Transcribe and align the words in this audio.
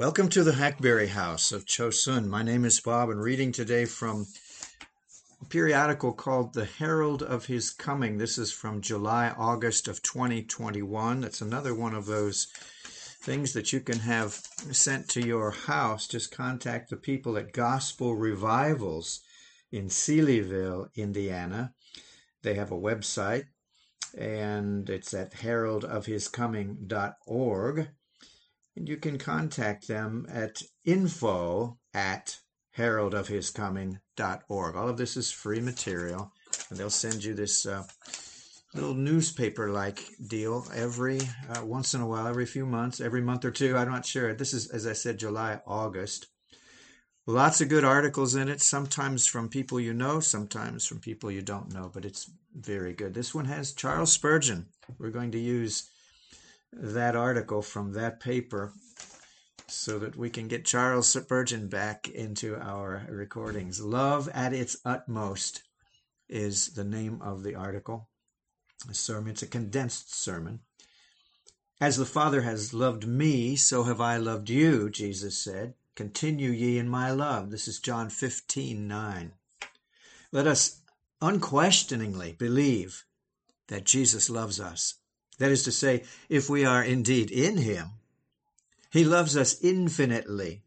Welcome 0.00 0.30
to 0.30 0.42
the 0.42 0.54
Hackberry 0.54 1.08
House 1.08 1.52
of 1.52 1.66
Chosun. 1.66 2.26
My 2.26 2.42
name 2.42 2.64
is 2.64 2.80
Bob, 2.80 3.10
and 3.10 3.20
reading 3.20 3.52
today 3.52 3.84
from 3.84 4.26
a 5.42 5.44
periodical 5.44 6.14
called 6.14 6.54
The 6.54 6.64
Herald 6.64 7.22
of 7.22 7.44
His 7.44 7.68
Coming. 7.68 8.16
This 8.16 8.38
is 8.38 8.50
from 8.50 8.80
July, 8.80 9.34
August 9.36 9.88
of 9.88 10.02
2021. 10.02 11.20
That's 11.20 11.42
another 11.42 11.74
one 11.74 11.92
of 11.92 12.06
those 12.06 12.46
things 13.20 13.52
that 13.52 13.74
you 13.74 13.80
can 13.80 13.98
have 13.98 14.40
sent 14.72 15.06
to 15.10 15.20
your 15.20 15.50
house. 15.50 16.08
Just 16.08 16.34
contact 16.34 16.88
the 16.88 16.96
people 16.96 17.36
at 17.36 17.52
Gospel 17.52 18.16
Revivals 18.16 19.20
in 19.70 19.88
Seelyville, 19.88 20.88
Indiana. 20.96 21.74
They 22.40 22.54
have 22.54 22.72
a 22.72 22.74
website, 22.74 23.48
and 24.16 24.88
it's 24.88 25.12
at 25.12 25.34
heraldofhiscoming.org 25.34 27.88
and 28.80 28.88
you 28.88 28.96
can 28.96 29.18
contact 29.18 29.86
them 29.86 30.26
at 30.32 30.62
info 30.86 31.78
at 31.92 32.38
heraldofhiscoming.org. 32.78 34.74
All 34.74 34.88
of 34.88 34.96
this 34.96 35.18
is 35.18 35.30
free 35.30 35.60
material, 35.60 36.32
and 36.70 36.78
they'll 36.78 36.88
send 36.88 37.22
you 37.22 37.34
this 37.34 37.66
uh, 37.66 37.84
little 38.72 38.94
newspaper 38.94 39.68
like 39.68 40.02
deal 40.28 40.64
every 40.74 41.20
uh, 41.50 41.62
once 41.62 41.92
in 41.92 42.00
a 42.00 42.06
while, 42.06 42.26
every 42.26 42.46
few 42.46 42.64
months, 42.64 43.02
every 43.02 43.20
month 43.20 43.44
or 43.44 43.50
two. 43.50 43.76
I'm 43.76 43.90
not 43.90 44.06
sure. 44.06 44.32
This 44.32 44.54
is, 44.54 44.70
as 44.70 44.86
I 44.86 44.94
said, 44.94 45.18
July, 45.18 45.60
August. 45.66 46.28
Lots 47.26 47.60
of 47.60 47.68
good 47.68 47.84
articles 47.84 48.34
in 48.34 48.48
it, 48.48 48.62
sometimes 48.62 49.26
from 49.26 49.50
people 49.50 49.78
you 49.78 49.92
know, 49.92 50.20
sometimes 50.20 50.86
from 50.86 51.00
people 51.00 51.30
you 51.30 51.42
don't 51.42 51.74
know, 51.74 51.90
but 51.92 52.06
it's 52.06 52.30
very 52.54 52.94
good. 52.94 53.12
This 53.12 53.34
one 53.34 53.44
has 53.44 53.74
Charles 53.74 54.10
Spurgeon. 54.10 54.68
We're 54.98 55.10
going 55.10 55.32
to 55.32 55.38
use 55.38 55.90
that 56.72 57.16
article 57.16 57.62
from 57.62 57.92
that 57.92 58.20
paper 58.20 58.72
so 59.66 59.98
that 59.98 60.16
we 60.16 60.30
can 60.30 60.48
get 60.48 60.64
Charles 60.64 61.08
Spurgeon 61.08 61.68
back 61.68 62.08
into 62.08 62.56
our 62.56 63.06
recordings. 63.08 63.80
Love 63.80 64.28
at 64.30 64.52
its 64.52 64.76
utmost 64.84 65.62
is 66.28 66.74
the 66.74 66.84
name 66.84 67.20
of 67.22 67.42
the 67.42 67.54
article. 67.54 68.08
A 68.88 68.94
sermon, 68.94 69.32
it's 69.32 69.42
a 69.42 69.46
condensed 69.46 70.14
sermon. 70.14 70.60
As 71.80 71.96
the 71.96 72.06
Father 72.06 72.42
has 72.42 72.74
loved 72.74 73.06
me, 73.06 73.56
so 73.56 73.84
have 73.84 74.00
I 74.00 74.16
loved 74.16 74.50
you, 74.50 74.90
Jesus 74.90 75.38
said. 75.38 75.74
Continue 75.94 76.50
ye 76.50 76.78
in 76.78 76.88
my 76.88 77.10
love. 77.10 77.50
This 77.50 77.68
is 77.68 77.78
John 77.78 78.10
15 78.10 78.86
9. 78.86 79.32
Let 80.32 80.46
us 80.46 80.80
unquestioningly 81.20 82.32
believe 82.32 83.04
that 83.68 83.84
Jesus 83.84 84.30
loves 84.30 84.60
us 84.60 84.99
that 85.40 85.50
is 85.50 85.62
to 85.62 85.72
say, 85.72 86.04
if 86.28 86.50
we 86.50 86.66
are 86.66 86.84
indeed 86.84 87.30
in 87.30 87.56
Him, 87.56 87.88
He 88.92 89.04
loves 89.04 89.36
us 89.38 89.58
infinitely, 89.62 90.62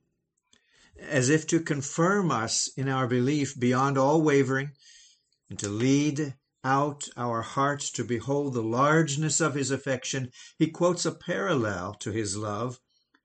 as 0.99 1.29
if 1.29 1.45
to 1.47 1.59
confirm 1.59 2.31
us 2.31 2.69
in 2.75 2.89
our 2.89 3.07
belief 3.07 3.57
beyond 3.57 3.99
all 3.99 4.21
wavering, 4.21 4.71
and 5.47 5.59
to 5.59 5.69
lead 5.69 6.33
out 6.63 7.07
our 7.15 7.43
hearts 7.43 7.91
to 7.91 8.03
behold 8.03 8.53
the 8.53 8.63
largeness 8.63 9.39
of 9.39 9.53
His 9.53 9.69
affection. 9.69 10.31
He 10.57 10.67
quotes 10.67 11.05
a 11.05 11.11
parallel 11.11 11.93
to 11.99 12.11
His 12.11 12.35
love 12.35 12.79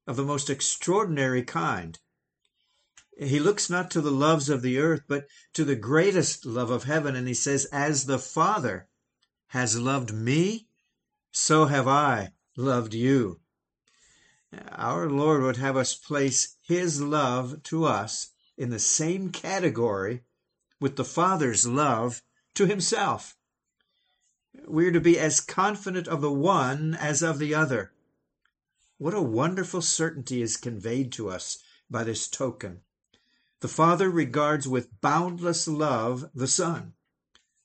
of 0.06 0.16
the 0.16 0.24
most 0.24 0.50
extraordinary 0.50 1.42
kind. 1.42 1.98
He 3.19 3.41
looks 3.41 3.70
not 3.70 3.91
to 3.92 4.02
the 4.02 4.10
loves 4.10 4.50
of 4.50 4.60
the 4.60 4.78
earth, 4.78 5.02
but 5.08 5.26
to 5.54 5.64
the 5.64 5.76
greatest 5.76 6.44
love 6.44 6.70
of 6.70 6.84
heaven, 6.84 7.16
and 7.16 7.26
he 7.26 7.34
says, 7.34 7.64
As 7.66 8.04
the 8.04 8.19
Father 8.19 8.88
has 9.48 9.78
loved 9.78 10.12
me, 10.12 10.67
so 11.39 11.67
have 11.67 11.86
I 11.86 12.33
loved 12.56 12.94
you. 12.94 13.41
Our 14.72 15.08
Lord 15.08 15.42
would 15.42 15.56
have 15.56 15.77
us 15.77 15.94
place 15.94 16.56
His 16.62 17.00
love 17.00 17.62
to 17.64 17.84
us 17.84 18.31
in 18.56 18.70
the 18.70 18.81
same 18.81 19.31
category 19.31 20.25
with 20.81 20.97
the 20.97 21.05
Father's 21.05 21.66
love 21.66 22.22
to 22.55 22.66
Himself. 22.66 23.37
We're 24.66 24.91
to 24.91 25.00
be 25.00 25.19
as 25.19 25.41
confident 25.41 26.09
of 26.09 26.21
the 26.21 26.32
one 26.32 26.94
as 26.94 27.22
of 27.22 27.38
the 27.38 27.54
other. 27.54 27.93
What 28.97 29.15
a 29.15 29.22
wonderful 29.22 29.81
certainty 29.81 30.43
is 30.43 30.56
conveyed 30.56 31.12
to 31.12 31.31
us 31.31 31.59
by 31.88 32.03
this 32.03 32.27
token. 32.27 32.81
The 33.60 33.69
Father 33.69 34.10
regards 34.10 34.66
with 34.66 35.00
boundless 35.00 35.69
love 35.69 36.31
the 36.34 36.48
Son, 36.48 36.94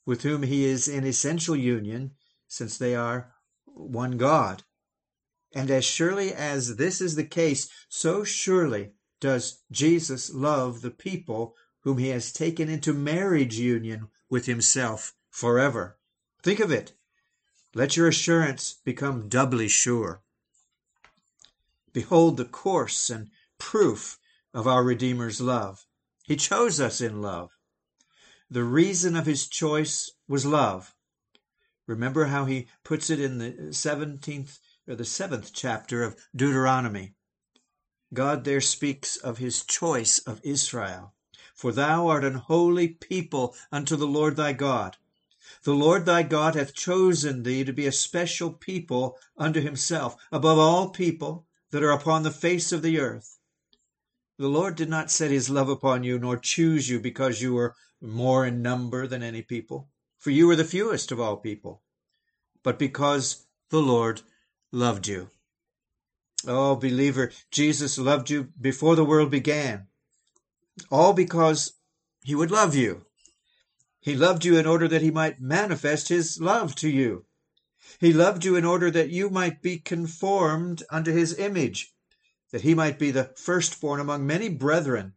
with 0.06 0.22
whom 0.22 0.44
He 0.44 0.66
is 0.66 0.88
in 0.88 1.06
essential 1.06 1.56
union, 1.56 2.12
since 2.48 2.78
they 2.78 2.94
are 2.94 3.33
one 3.74 4.18
God. 4.18 4.64
And 5.54 5.70
as 5.70 5.86
surely 5.86 6.34
as 6.34 6.78
this 6.78 7.02
is 7.02 7.16
the 7.16 7.24
case, 7.24 7.70
so 7.88 8.24
surely 8.24 8.94
does 9.20 9.62
Jesus 9.72 10.34
love 10.34 10.82
the 10.82 10.92
people 10.92 11.56
whom 11.82 11.98
he 11.98 12.10
has 12.10 12.32
taken 12.32 12.70
into 12.70 12.94
marriage 12.94 13.58
union 13.58 14.08
with 14.30 14.46
himself 14.46 15.14
forever. 15.30 15.98
Think 16.42 16.60
of 16.60 16.72
it. 16.72 16.94
Let 17.76 17.98
your 17.98 18.08
assurance 18.08 18.74
become 18.84 19.30
doubly 19.30 19.68
sure. 19.68 20.22
Behold 21.92 22.38
the 22.38 22.46
course 22.46 23.10
and 23.10 23.30
proof 23.58 24.20
of 24.54 24.68
our 24.68 24.84
Redeemer's 24.84 25.40
love. 25.40 25.86
He 26.24 26.36
chose 26.36 26.80
us 26.80 27.02
in 27.02 27.22
love. 27.22 27.52
The 28.50 28.64
reason 28.64 29.16
of 29.16 29.26
his 29.26 29.48
choice 29.48 30.12
was 30.28 30.46
love. 30.46 30.96
Remember 31.86 32.26
how 32.26 32.46
he 32.46 32.68
puts 32.86 33.10
it 33.10 33.20
in 33.20 33.40
the 33.40 33.52
17th 33.72 34.60
or 34.88 34.96
the 34.96 35.04
7th 35.04 35.52
chapter 35.54 36.02
of 36.02 36.16
Deuteronomy. 36.34 37.14
God 38.14 38.46
there 38.46 38.62
speaks 38.62 39.18
of 39.18 39.40
his 39.40 39.66
choice 39.66 40.20
of 40.20 40.40
Israel. 40.44 41.14
For 41.54 41.74
thou 41.74 42.08
art 42.08 42.24
an 42.24 42.36
holy 42.36 42.88
people 42.88 43.54
unto 43.70 43.98
the 43.98 44.08
Lord 44.08 44.38
thy 44.38 44.54
God. 44.54 44.96
The 45.64 45.74
Lord 45.74 46.06
thy 46.06 46.24
God 46.24 46.56
hath 46.56 46.74
chosen 46.74 47.44
thee 47.44 47.66
to 47.66 47.74
be 47.74 47.86
a 47.86 47.92
special 47.92 48.54
people 48.54 49.18
unto 49.38 49.60
himself, 49.60 50.16
above 50.32 50.58
all 50.58 50.90
people 50.90 51.46
that 51.72 51.84
are 51.84 51.92
upon 51.92 52.24
the 52.24 52.32
face 52.32 52.72
of 52.72 52.82
the 52.82 52.98
earth. 52.98 53.40
The 54.38 54.48
Lord 54.48 54.76
did 54.76 54.90
not 54.90 55.12
set 55.12 55.32
his 55.32 55.50
love 55.50 55.68
upon 55.68 56.06
you, 56.06 56.18
nor 56.18 56.38
choose 56.38 56.90
you 56.90 57.02
because 57.02 57.42
you 57.42 57.54
were 57.54 57.76
more 58.00 58.46
in 58.46 58.62
number 58.62 59.06
than 59.06 59.22
any 59.22 59.42
people 59.42 59.90
for 60.24 60.32
you 60.32 60.48
were 60.48 60.56
the 60.56 60.64
fewest 60.64 61.12
of 61.12 61.20
all 61.20 61.36
people, 61.36 61.82
but 62.64 62.80
because 62.80 63.46
the 63.72 63.82
Lord 63.82 64.22
loved 64.72 65.06
you. 65.06 65.30
Oh, 66.48 66.78
believer, 66.78 67.34
Jesus 67.52 67.98
loved 67.98 68.30
you 68.30 68.48
before 68.60 68.96
the 68.96 69.04
world 69.04 69.30
began, 69.30 69.88
all 70.90 71.12
because 71.12 71.74
he 72.24 72.36
would 72.36 72.52
love 72.52 72.74
you. 72.74 73.06
He 74.00 74.16
loved 74.16 74.46
you 74.46 74.58
in 74.58 74.66
order 74.66 74.88
that 74.88 75.02
he 75.02 75.12
might 75.12 75.42
manifest 75.42 76.08
his 76.08 76.40
love 76.40 76.74
to 76.76 76.90
you. 76.90 77.26
He 78.00 78.14
loved 78.14 78.46
you 78.46 78.56
in 78.56 78.64
order 78.64 78.90
that 78.92 79.10
you 79.10 79.30
might 79.30 79.62
be 79.62 79.78
conformed 79.78 80.84
unto 80.90 81.12
his 81.12 81.38
image, 81.38 81.94
that 82.52 82.62
he 82.62 82.74
might 82.74 82.98
be 82.98 83.12
the 83.12 83.34
firstborn 83.36 84.00
among 84.00 84.26
many 84.26 84.48
brethren, 84.48 85.16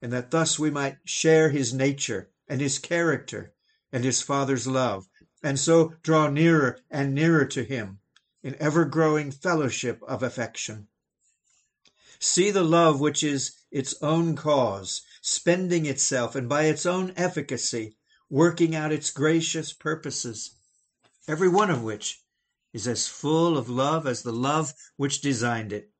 and 0.00 0.10
that 0.10 0.30
thus 0.30 0.58
we 0.58 0.70
might 0.70 0.96
share 1.04 1.50
his 1.50 1.74
nature 1.74 2.30
and 2.48 2.62
his 2.62 2.78
character 2.78 3.52
and 3.92 4.04
his 4.04 4.22
Father's 4.22 4.66
love, 4.66 5.08
and 5.42 5.58
so 5.58 5.94
draw 6.02 6.28
nearer 6.28 6.80
and 6.90 7.14
nearer 7.14 7.44
to 7.44 7.62
him 7.62 8.00
in 8.42 8.56
ever 8.58 8.84
growing 8.84 9.30
fellowship 9.30 10.02
of 10.08 10.22
affection. 10.22 10.88
See 12.18 12.50
the 12.50 12.64
love 12.64 13.00
which 13.00 13.22
is 13.22 13.52
its 13.70 13.94
own 14.00 14.36
cause, 14.36 15.02
spending 15.20 15.86
itself, 15.86 16.34
and 16.34 16.48
by 16.48 16.64
its 16.64 16.86
own 16.86 17.12
efficacy, 17.16 17.96
working 18.30 18.74
out 18.74 18.92
its 18.92 19.10
gracious 19.10 19.72
purposes, 19.72 20.52
every 21.28 21.48
one 21.48 21.70
of 21.70 21.82
which 21.82 22.22
is 22.72 22.88
as 22.88 23.06
full 23.08 23.58
of 23.58 23.68
love 23.68 24.06
as 24.06 24.22
the 24.22 24.32
love 24.32 24.72
which 24.96 25.20
designed 25.20 25.72
it. 25.72 25.90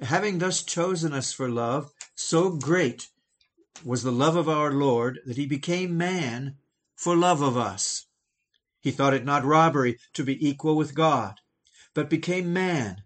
Having 0.00 0.38
thus 0.38 0.62
chosen 0.62 1.12
us 1.12 1.32
for 1.32 1.48
love, 1.48 1.92
so 2.14 2.50
great 2.50 3.08
was 3.84 4.02
the 4.02 4.12
love 4.12 4.36
of 4.36 4.48
our 4.48 4.72
Lord 4.72 5.20
that 5.26 5.36
he 5.36 5.46
became 5.46 5.96
man 5.96 6.56
for 6.96 7.16
love 7.16 7.40
of 7.40 7.56
us. 7.56 8.06
He 8.80 8.90
thought 8.90 9.14
it 9.14 9.24
not 9.24 9.44
robbery 9.44 9.98
to 10.14 10.24
be 10.24 10.46
equal 10.46 10.76
with 10.76 10.94
God, 10.94 11.40
but 11.94 12.10
became 12.10 12.52
man 12.52 13.02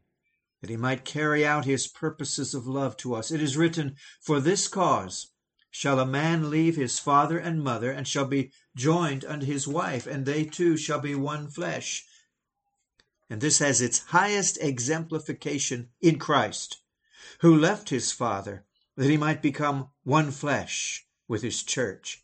that 0.61 0.71
he 0.71 0.77
might 0.77 1.05
carry 1.05 1.45
out 1.45 1.65
his 1.65 1.87
purposes 1.89 2.55
of 2.55 2.67
love 2.67 2.97
to 2.99 3.15
us. 3.15 3.31
It 3.31 3.43
is 3.43 3.57
written, 3.57 3.97
For 4.21 4.41
this 4.41 4.69
cause 4.69 5.33
shall 5.71 5.99
a 5.99 6.07
man 6.07 6.51
leave 6.51 6.77
his 6.77 6.99
father 6.99 7.39
and 7.39 7.63
mother, 7.63 7.91
and 7.91 8.07
shall 8.07 8.27
be 8.27 8.53
joined 8.77 9.25
unto 9.25 9.45
his 9.45 9.67
wife, 9.67 10.07
and 10.07 10.25
they 10.25 10.45
two 10.45 10.77
shall 10.77 11.01
be 11.01 11.15
one 11.15 11.49
flesh. 11.49 12.05
And 13.29 13.41
this 13.41 13.59
has 13.59 13.81
its 13.81 13.99
highest 13.99 14.59
exemplification 14.61 15.89
in 16.01 16.19
Christ, 16.19 16.83
who 17.41 17.57
left 17.57 17.89
his 17.89 18.13
father 18.13 18.65
that 18.97 19.09
he 19.09 19.17
might 19.17 19.41
become 19.41 19.89
one 20.05 20.31
flesh 20.31 21.07
with 21.27 21.43
his 21.43 21.63
church. 21.63 22.23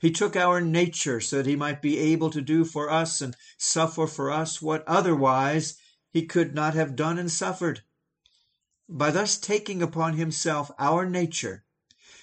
He 0.00 0.10
took 0.10 0.34
our 0.34 0.60
nature 0.60 1.20
so 1.20 1.36
that 1.36 1.46
he 1.46 1.56
might 1.56 1.82
be 1.82 1.98
able 1.98 2.30
to 2.30 2.40
do 2.40 2.64
for 2.64 2.90
us 2.90 3.20
and 3.20 3.36
suffer 3.58 4.06
for 4.06 4.30
us 4.30 4.62
what 4.62 4.82
otherwise 4.88 5.76
he 6.10 6.26
could 6.26 6.54
not 6.54 6.74
have 6.74 6.96
done 6.96 7.18
and 7.18 7.30
suffered. 7.30 7.82
By 8.88 9.10
thus 9.10 9.38
taking 9.38 9.82
upon 9.82 10.14
himself 10.14 10.70
our 10.78 11.08
nature, 11.08 11.64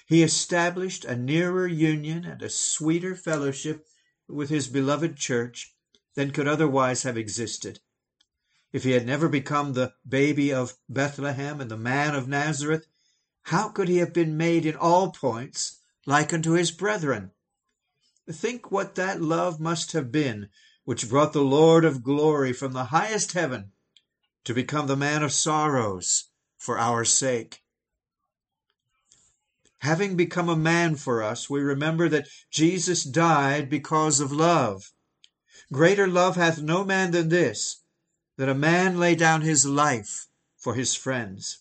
he 0.06 0.22
established 0.22 1.04
a 1.04 1.16
nearer 1.16 1.66
union 1.66 2.24
and 2.24 2.42
a 2.42 2.50
sweeter 2.50 3.14
fellowship 3.14 3.86
with 4.26 4.50
his 4.50 4.68
beloved 4.68 5.16
church 5.16 5.74
than 6.14 6.32
could 6.32 6.48
otherwise 6.48 7.04
have 7.04 7.16
existed. 7.16 7.80
If 8.72 8.84
he 8.84 8.90
had 8.90 9.06
never 9.06 9.28
become 9.28 9.72
the 9.72 9.94
baby 10.06 10.52
of 10.52 10.76
Bethlehem 10.88 11.60
and 11.60 11.70
the 11.70 11.76
man 11.78 12.14
of 12.14 12.28
Nazareth, 12.28 12.86
how 13.48 13.70
could 13.70 13.88
he 13.88 13.96
have 13.96 14.12
been 14.12 14.36
made 14.36 14.66
in 14.66 14.76
all 14.76 15.10
points 15.10 15.80
like 16.04 16.34
unto 16.34 16.52
his 16.52 16.70
brethren? 16.70 17.30
Think 18.30 18.70
what 18.70 18.94
that 18.96 19.22
love 19.22 19.58
must 19.58 19.92
have 19.92 20.12
been 20.12 20.50
which 20.84 21.08
brought 21.08 21.32
the 21.32 21.40
Lord 21.40 21.86
of 21.86 22.02
glory 22.02 22.52
from 22.52 22.72
the 22.72 22.84
highest 22.84 23.32
heaven 23.32 23.72
to 24.44 24.52
become 24.52 24.86
the 24.86 24.96
man 24.96 25.22
of 25.22 25.32
sorrows 25.32 26.24
for 26.58 26.78
our 26.78 27.06
sake. 27.06 27.62
Having 29.78 30.16
become 30.16 30.50
a 30.50 30.56
man 30.56 30.96
for 30.96 31.22
us, 31.22 31.48
we 31.48 31.60
remember 31.60 32.06
that 32.10 32.28
Jesus 32.50 33.02
died 33.02 33.70
because 33.70 34.20
of 34.20 34.30
love. 34.30 34.92
Greater 35.72 36.06
love 36.06 36.36
hath 36.36 36.60
no 36.60 36.84
man 36.84 37.12
than 37.12 37.30
this, 37.30 37.82
that 38.36 38.50
a 38.50 38.54
man 38.54 38.98
lay 38.98 39.14
down 39.14 39.40
his 39.40 39.64
life 39.64 40.26
for 40.58 40.74
his 40.74 40.94
friends. 40.94 41.60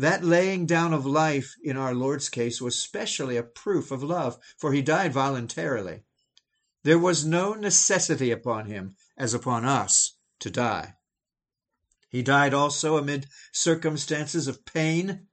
That 0.00 0.24
laying 0.24 0.64
down 0.64 0.94
of 0.94 1.04
life 1.04 1.56
in 1.62 1.76
our 1.76 1.92
Lord's 1.92 2.30
case 2.30 2.58
was 2.58 2.80
specially 2.80 3.36
a 3.36 3.42
proof 3.42 3.90
of 3.90 4.02
love, 4.02 4.38
for 4.56 4.72
he 4.72 4.80
died 4.80 5.12
voluntarily. 5.12 6.04
There 6.84 6.98
was 6.98 7.26
no 7.26 7.52
necessity 7.52 8.30
upon 8.30 8.64
him, 8.64 8.96
as 9.18 9.34
upon 9.34 9.66
us, 9.66 10.14
to 10.38 10.48
die. 10.48 10.94
He 12.08 12.22
died 12.22 12.54
also 12.54 12.96
amid 12.96 13.26
circumstances 13.52 14.48
of 14.48 14.64
pain, 14.64 15.26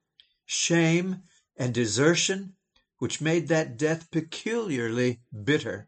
shame, 0.45 1.21
and 1.55 1.73
desertion, 1.73 2.57
which 2.97 3.21
made 3.21 3.47
that 3.47 3.77
death 3.77 4.11
peculiarly 4.11 5.21
bitter. 5.45 5.87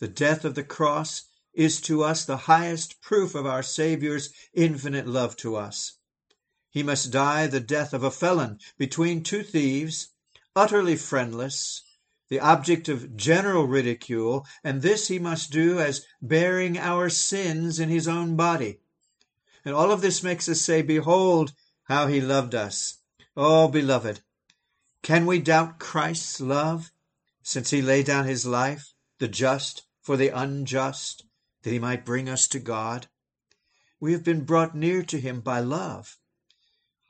The 0.00 0.08
death 0.08 0.44
of 0.44 0.56
the 0.56 0.64
cross 0.64 1.28
is 1.54 1.80
to 1.82 2.02
us 2.02 2.24
the 2.24 2.48
highest 2.50 3.00
proof 3.00 3.36
of 3.36 3.46
our 3.46 3.62
Saviour's 3.62 4.32
infinite 4.52 5.06
love 5.06 5.36
to 5.36 5.54
us. 5.54 5.95
He 6.76 6.82
must 6.82 7.10
die 7.10 7.46
the 7.46 7.58
death 7.58 7.94
of 7.94 8.02
a 8.02 8.10
felon 8.10 8.60
between 8.76 9.22
two 9.22 9.42
thieves, 9.42 10.08
utterly 10.54 10.94
friendless, 10.94 11.80
the 12.28 12.38
object 12.38 12.90
of 12.90 13.16
general 13.16 13.66
ridicule, 13.66 14.46
and 14.62 14.82
this 14.82 15.08
he 15.08 15.18
must 15.18 15.50
do 15.50 15.80
as 15.80 16.04
bearing 16.20 16.76
our 16.76 17.08
sins 17.08 17.80
in 17.80 17.88
his 17.88 18.06
own 18.06 18.36
body. 18.36 18.80
And 19.64 19.74
all 19.74 19.90
of 19.90 20.02
this 20.02 20.22
makes 20.22 20.50
us 20.50 20.60
say, 20.60 20.82
Behold 20.82 21.54
how 21.84 22.08
he 22.08 22.20
loved 22.20 22.54
us. 22.54 22.98
Oh, 23.34 23.68
beloved, 23.68 24.20
can 25.00 25.24
we 25.24 25.38
doubt 25.38 25.78
Christ's 25.78 26.42
love, 26.42 26.92
since 27.42 27.70
he 27.70 27.80
laid 27.80 28.04
down 28.04 28.26
his 28.26 28.44
life, 28.44 28.92
the 29.18 29.28
just 29.28 29.84
for 30.02 30.18
the 30.18 30.28
unjust, 30.28 31.24
that 31.62 31.70
he 31.70 31.78
might 31.78 32.04
bring 32.04 32.28
us 32.28 32.46
to 32.48 32.58
God? 32.58 33.06
We 33.98 34.12
have 34.12 34.24
been 34.24 34.44
brought 34.44 34.76
near 34.76 35.02
to 35.04 35.18
him 35.18 35.40
by 35.40 35.60
love. 35.60 36.18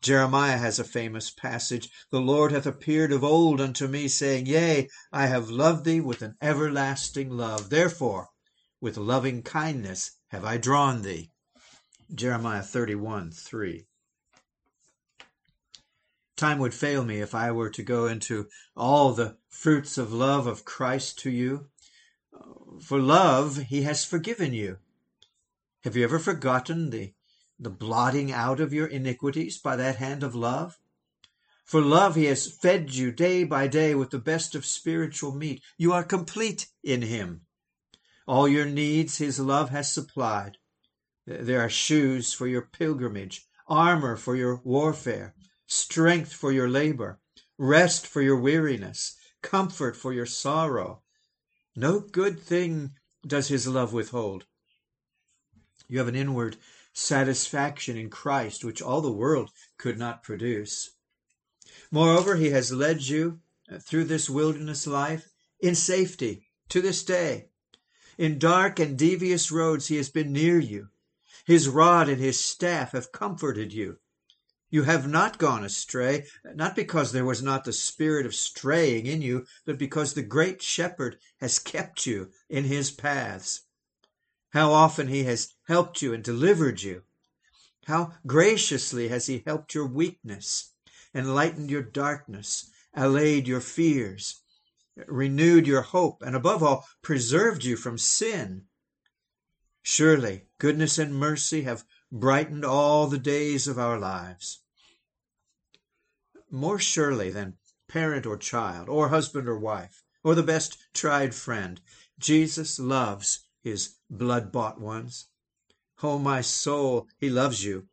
Jeremiah 0.02 0.58
has 0.58 0.78
a 0.78 0.84
famous 0.84 1.30
passage 1.30 1.90
The 2.10 2.20
Lord 2.20 2.52
hath 2.52 2.66
appeared 2.66 3.12
of 3.12 3.24
old 3.24 3.60
unto 3.60 3.88
me, 3.88 4.08
saying, 4.08 4.46
Yea, 4.46 4.88
I 5.12 5.26
have 5.26 5.50
loved 5.50 5.84
thee 5.84 6.00
with 6.00 6.22
an 6.22 6.36
everlasting 6.40 7.30
love. 7.30 7.70
Therefore, 7.70 8.28
with 8.80 8.96
loving 8.96 9.42
kindness 9.42 10.12
have 10.28 10.44
I 10.44 10.58
drawn 10.58 11.02
thee. 11.02 11.32
Jeremiah 12.14 12.62
31 12.62 13.32
3. 13.32 13.86
Time 16.36 16.58
would 16.58 16.74
fail 16.74 17.02
me 17.02 17.20
if 17.20 17.34
I 17.34 17.50
were 17.50 17.70
to 17.70 17.82
go 17.82 18.06
into 18.06 18.48
all 18.76 19.12
the 19.12 19.38
fruits 19.48 19.96
of 19.96 20.12
love 20.12 20.46
of 20.46 20.66
Christ 20.66 21.18
to 21.20 21.30
you. 21.30 21.68
For 22.82 23.00
love, 23.00 23.56
he 23.56 23.82
has 23.82 24.04
forgiven 24.04 24.52
you. 24.52 24.78
Have 25.82 25.96
you 25.96 26.04
ever 26.04 26.18
forgotten 26.18 26.90
the, 26.90 27.14
the 27.58 27.70
blotting 27.70 28.32
out 28.32 28.60
of 28.60 28.72
your 28.72 28.86
iniquities 28.86 29.58
by 29.58 29.76
that 29.76 29.96
hand 29.96 30.22
of 30.22 30.34
love? 30.34 30.78
For 31.64 31.80
love, 31.80 32.14
he 32.14 32.26
has 32.26 32.46
fed 32.46 32.94
you 32.94 33.10
day 33.10 33.42
by 33.42 33.66
day 33.66 33.94
with 33.94 34.10
the 34.10 34.18
best 34.18 34.54
of 34.54 34.64
spiritual 34.64 35.32
meat. 35.32 35.62
You 35.76 35.92
are 35.92 36.04
complete 36.04 36.68
in 36.84 37.02
him. 37.02 37.42
All 38.26 38.46
your 38.46 38.66
needs 38.66 39.18
his 39.18 39.40
love 39.40 39.70
has 39.70 39.92
supplied. 39.92 40.58
There 41.26 41.60
are 41.60 41.68
shoes 41.68 42.32
for 42.32 42.46
your 42.46 42.62
pilgrimage, 42.62 43.46
armor 43.66 44.16
for 44.16 44.36
your 44.36 44.60
warfare, 44.62 45.34
strength 45.66 46.32
for 46.32 46.52
your 46.52 46.68
labor, 46.68 47.18
rest 47.58 48.06
for 48.06 48.22
your 48.22 48.36
weariness, 48.36 49.16
comfort 49.42 49.96
for 49.96 50.12
your 50.12 50.26
sorrow. 50.26 51.02
No 51.74 51.98
good 52.00 52.38
thing 52.38 52.92
does 53.26 53.48
his 53.48 53.66
love 53.66 53.92
withhold. 53.92 54.46
You 55.88 55.98
have 55.98 56.08
an 56.08 56.16
inward 56.16 56.56
satisfaction 56.98 57.94
in 57.98 58.08
Christ 58.08 58.64
which 58.64 58.80
all 58.80 59.02
the 59.02 59.12
world 59.12 59.50
could 59.76 59.98
not 59.98 60.22
produce. 60.22 60.92
Moreover, 61.90 62.36
he 62.36 62.50
has 62.50 62.72
led 62.72 63.02
you 63.02 63.40
through 63.80 64.04
this 64.04 64.30
wilderness 64.30 64.86
life 64.86 65.28
in 65.60 65.74
safety 65.74 66.48
to 66.70 66.80
this 66.80 67.04
day. 67.04 67.50
In 68.16 68.38
dark 68.38 68.80
and 68.80 68.96
devious 68.96 69.52
roads, 69.52 69.88
he 69.88 69.96
has 69.96 70.08
been 70.08 70.32
near 70.32 70.58
you. 70.58 70.88
His 71.44 71.68
rod 71.68 72.08
and 72.08 72.18
his 72.18 72.40
staff 72.40 72.92
have 72.92 73.12
comforted 73.12 73.74
you. 73.74 73.98
You 74.70 74.84
have 74.84 75.06
not 75.06 75.38
gone 75.38 75.64
astray, 75.64 76.26
not 76.44 76.74
because 76.74 77.12
there 77.12 77.26
was 77.26 77.42
not 77.42 77.64
the 77.64 77.74
spirit 77.74 78.24
of 78.24 78.34
straying 78.34 79.04
in 79.04 79.20
you, 79.20 79.46
but 79.66 79.78
because 79.78 80.14
the 80.14 80.22
great 80.22 80.62
shepherd 80.62 81.18
has 81.40 81.58
kept 81.58 82.06
you 82.06 82.32
in 82.48 82.64
his 82.64 82.90
paths. 82.90 83.65
How 84.56 84.72
often 84.72 85.08
he 85.08 85.24
has 85.24 85.52
helped 85.64 86.00
you 86.00 86.14
and 86.14 86.24
delivered 86.24 86.80
you. 86.80 87.02
How 87.84 88.14
graciously 88.26 89.08
has 89.08 89.26
he 89.26 89.42
helped 89.46 89.74
your 89.74 89.86
weakness, 89.86 90.72
enlightened 91.14 91.70
your 91.70 91.82
darkness, 91.82 92.70
allayed 92.94 93.46
your 93.46 93.60
fears, 93.60 94.40
renewed 95.06 95.66
your 95.66 95.82
hope, 95.82 96.22
and 96.22 96.34
above 96.34 96.62
all, 96.62 96.88
preserved 97.02 97.64
you 97.64 97.76
from 97.76 97.98
sin. 97.98 98.64
Surely 99.82 100.46
goodness 100.56 100.96
and 100.96 101.14
mercy 101.14 101.64
have 101.64 101.84
brightened 102.10 102.64
all 102.64 103.08
the 103.08 103.18
days 103.18 103.68
of 103.68 103.78
our 103.78 103.98
lives. 103.98 104.62
More 106.50 106.78
surely 106.78 107.28
than 107.28 107.58
parent 107.88 108.24
or 108.24 108.38
child, 108.38 108.88
or 108.88 109.10
husband 109.10 109.50
or 109.50 109.58
wife, 109.58 110.02
or 110.24 110.34
the 110.34 110.42
best 110.42 110.78
tried 110.94 111.34
friend, 111.34 111.82
Jesus 112.18 112.78
loves 112.78 113.40
his 113.66 113.96
blood 114.08 114.52
bought 114.52 114.80
ones. 114.80 115.26
Oh, 116.00 116.20
my 116.20 116.40
soul, 116.40 117.08
he 117.18 117.28
loves 117.28 117.64
you. 117.64 117.88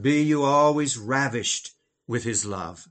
Be 0.00 0.22
you 0.22 0.44
always 0.44 0.96
ravished 0.96 1.72
with 2.06 2.22
his 2.22 2.44
love. 2.44 2.86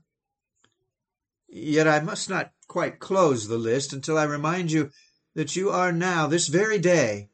Yet 1.48 1.88
I 1.88 2.00
must 2.00 2.28
not 2.28 2.52
quite 2.68 2.98
close 2.98 3.48
the 3.48 3.56
list 3.56 3.94
until 3.94 4.18
I 4.18 4.24
remind 4.24 4.70
you 4.70 4.90
that 5.34 5.56
you 5.56 5.70
are 5.70 5.92
now, 5.92 6.26
this 6.26 6.48
very 6.48 6.78
day, 6.78 7.30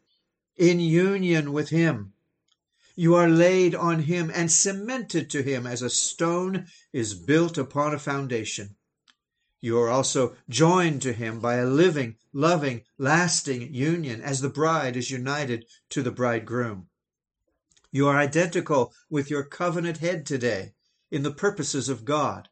in 0.57 0.79
union 0.79 1.53
with 1.53 1.71
him 1.71 2.13
you 2.95 3.17
are 3.17 3.29
laid 3.29 3.75
on 3.75 4.05
him 4.05 4.31
and 4.33 4.53
cemented 4.53 5.29
to 5.31 5.43
him 5.43 5.67
as 5.67 5.83
a 5.83 5.91
stone 5.91 6.67
is 6.93 7.13
built 7.13 7.59
upon 7.59 7.93
a 7.93 7.99
foundation. 7.99 8.76
You 9.61 9.81
are 9.81 9.89
also 9.89 10.37
joined 10.49 11.03
to 11.03 11.13
him 11.13 11.41
by 11.41 11.57
a 11.57 11.67
living, 11.67 12.17
loving, 12.33 12.83
lasting 12.99 13.75
union 13.75 14.21
as 14.21 14.41
the 14.41 14.49
bride 14.49 14.97
is 14.97 15.11
united 15.11 15.67
to 15.91 16.03
the 16.03 16.11
bridegroom. 16.11 16.89
You 17.91 18.09
are 18.09 18.19
identical 18.19 18.93
with 19.09 19.31
your 19.31 19.45
covenant 19.45 19.99
head 19.99 20.27
today 20.27 20.75
in 21.11 21.23
the 21.23 21.31
purposes 21.31 21.89
of 21.89 22.05
God. 22.05 22.49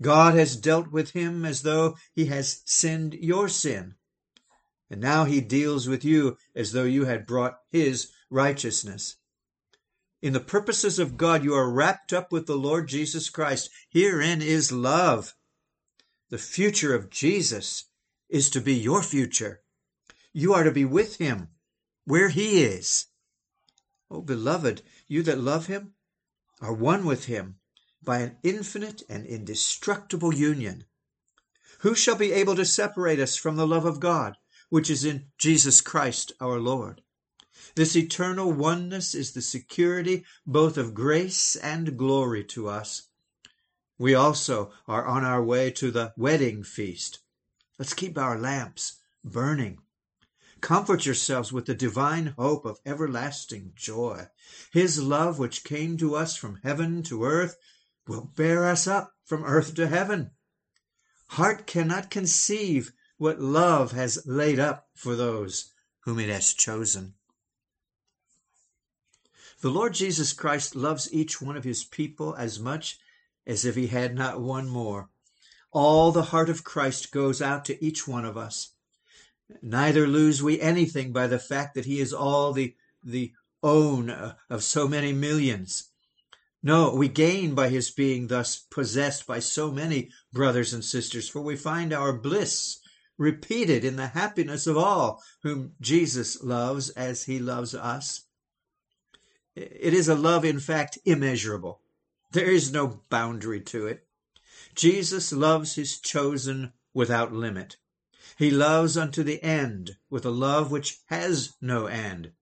God 0.00 0.34
has 0.34 0.56
dealt 0.56 0.90
with 0.90 1.10
him 1.10 1.44
as 1.44 1.62
though 1.62 1.96
he 2.14 2.26
has 2.26 2.62
sinned 2.64 3.14
your 3.14 3.48
sin. 3.48 3.96
And 4.90 5.00
now 5.00 5.24
he 5.24 5.40
deals 5.40 5.88
with 5.88 6.04
you 6.04 6.38
as 6.54 6.72
though 6.72 6.84
you 6.84 7.04
had 7.04 7.26
brought 7.26 7.58
his 7.70 8.10
righteousness. 8.30 9.16
In 10.22 10.32
the 10.32 10.40
purposes 10.40 10.98
of 10.98 11.16
God, 11.16 11.44
you 11.44 11.54
are 11.54 11.70
wrapped 11.70 12.12
up 12.12 12.32
with 12.32 12.46
the 12.46 12.56
Lord 12.56 12.88
Jesus 12.88 13.28
Christ. 13.28 13.70
Herein 13.90 14.40
is 14.40 14.72
love. 14.72 15.34
The 16.28 16.38
future 16.38 16.92
of 16.92 17.08
Jesus 17.08 17.84
is 18.28 18.50
to 18.50 18.60
be 18.60 18.74
your 18.74 19.02
future. 19.02 19.62
You 20.32 20.54
are 20.54 20.64
to 20.64 20.72
be 20.72 20.84
with 20.84 21.16
him 21.16 21.50
where 22.04 22.30
he 22.30 22.64
is. 22.64 23.06
Oh, 24.10 24.22
beloved, 24.22 24.82
you 25.06 25.22
that 25.22 25.38
love 25.38 25.66
him 25.66 25.94
are 26.60 26.72
one 26.72 27.04
with 27.04 27.26
him 27.26 27.58
by 28.02 28.18
an 28.20 28.38
infinite 28.42 29.02
and 29.08 29.24
indestructible 29.24 30.34
union. 30.34 30.86
Who 31.80 31.94
shall 31.94 32.16
be 32.16 32.32
able 32.32 32.56
to 32.56 32.64
separate 32.64 33.20
us 33.20 33.36
from 33.36 33.56
the 33.56 33.66
love 33.66 33.84
of 33.84 34.00
God, 34.00 34.36
which 34.68 34.90
is 34.90 35.04
in 35.04 35.26
Jesus 35.38 35.80
Christ 35.80 36.32
our 36.40 36.58
Lord? 36.58 37.02
This 37.76 37.94
eternal 37.94 38.52
oneness 38.52 39.14
is 39.14 39.32
the 39.32 39.42
security 39.42 40.24
both 40.46 40.76
of 40.76 40.94
grace 40.94 41.54
and 41.56 41.96
glory 41.96 42.42
to 42.44 42.68
us. 42.68 43.08
We 43.98 44.14
also 44.14 44.72
are 44.86 45.06
on 45.06 45.24
our 45.24 45.42
way 45.42 45.70
to 45.72 45.90
the 45.90 46.12
wedding 46.16 46.62
feast. 46.62 47.20
Let's 47.78 47.94
keep 47.94 48.18
our 48.18 48.38
lamps 48.38 49.00
burning. 49.24 49.78
Comfort 50.60 51.06
yourselves 51.06 51.52
with 51.52 51.66
the 51.66 51.74
divine 51.74 52.34
hope 52.38 52.64
of 52.64 52.80
everlasting 52.84 53.72
joy. 53.74 54.28
His 54.72 55.02
love, 55.02 55.38
which 55.38 55.64
came 55.64 55.96
to 55.98 56.14
us 56.14 56.36
from 56.36 56.60
heaven 56.62 57.02
to 57.04 57.24
earth, 57.24 57.56
will 58.06 58.32
bear 58.36 58.66
us 58.66 58.86
up 58.86 59.14
from 59.24 59.44
earth 59.44 59.74
to 59.74 59.86
heaven. 59.86 60.30
Heart 61.28 61.66
cannot 61.66 62.10
conceive 62.10 62.92
what 63.18 63.40
love 63.40 63.92
has 63.92 64.26
laid 64.26 64.58
up 64.58 64.88
for 64.94 65.16
those 65.16 65.72
whom 66.00 66.18
it 66.18 66.28
has 66.28 66.52
chosen. 66.52 67.14
The 69.60 69.70
Lord 69.70 69.94
Jesus 69.94 70.32
Christ 70.32 70.76
loves 70.76 71.12
each 71.12 71.40
one 71.40 71.56
of 71.56 71.64
his 71.64 71.82
people 71.84 72.34
as 72.36 72.60
much 72.60 72.98
as 73.46 73.64
if 73.64 73.76
he 73.76 73.86
had 73.86 74.14
not 74.14 74.40
one 74.40 74.68
more. 74.68 75.08
All 75.72 76.10
the 76.10 76.24
heart 76.24 76.48
of 76.48 76.64
Christ 76.64 77.12
goes 77.12 77.40
out 77.42 77.64
to 77.66 77.84
each 77.84 78.08
one 78.08 78.24
of 78.24 78.36
us. 78.36 78.70
Neither 79.62 80.06
lose 80.06 80.42
we 80.42 80.60
anything 80.60 81.12
by 81.12 81.26
the 81.26 81.38
fact 81.38 81.74
that 81.74 81.84
he 81.84 82.00
is 82.00 82.12
all 82.12 82.52
the, 82.52 82.74
the 83.04 83.32
own 83.62 84.10
of 84.50 84.64
so 84.64 84.88
many 84.88 85.12
millions. 85.12 85.90
No, 86.62 86.94
we 86.94 87.08
gain 87.08 87.54
by 87.54 87.68
his 87.68 87.90
being 87.90 88.26
thus 88.26 88.56
possessed 88.56 89.26
by 89.26 89.38
so 89.38 89.70
many 89.70 90.10
brothers 90.32 90.72
and 90.72 90.84
sisters, 90.84 91.28
for 91.28 91.40
we 91.40 91.54
find 91.56 91.92
our 91.92 92.12
bliss 92.12 92.80
repeated 93.18 93.84
in 93.84 93.96
the 93.96 94.08
happiness 94.08 94.66
of 94.66 94.76
all 94.76 95.22
whom 95.42 95.72
Jesus 95.80 96.42
loves 96.42 96.90
as 96.90 97.24
he 97.24 97.38
loves 97.38 97.74
us. 97.74 98.22
It 99.54 99.94
is 99.94 100.08
a 100.08 100.14
love, 100.14 100.44
in 100.44 100.58
fact, 100.58 100.98
immeasurable. 101.04 101.80
There 102.30 102.50
is 102.50 102.72
no 102.72 103.02
boundary 103.08 103.60
to 103.62 103.86
it. 103.86 104.06
Jesus 104.74 105.32
loves 105.32 105.74
his 105.74 105.98
chosen 106.00 106.72
without 106.92 107.32
limit. 107.32 107.76
He 108.36 108.50
loves 108.50 108.96
unto 108.96 109.22
the 109.22 109.42
end 109.42 109.96
with 110.10 110.26
a 110.26 110.30
love 110.30 110.70
which 110.70 110.98
has 111.06 111.54
no 111.60 111.86
end. 111.86 112.32